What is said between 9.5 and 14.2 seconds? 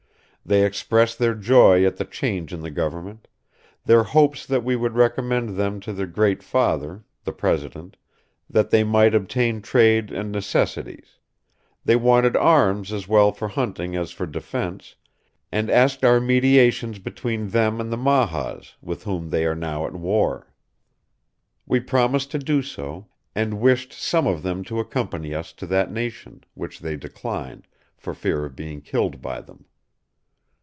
trade and necessaries; they wanted arms as well for hunting as